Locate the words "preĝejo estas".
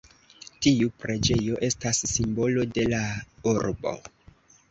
1.03-2.01